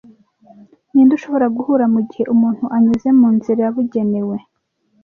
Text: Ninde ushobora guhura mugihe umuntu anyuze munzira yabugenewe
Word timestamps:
Ninde 0.91 1.13
ushobora 1.17 1.47
guhura 1.55 1.85
mugihe 1.93 2.23
umuntu 2.35 2.63
anyuze 2.75 3.07
munzira 3.19 3.59
yabugenewe 3.65 4.37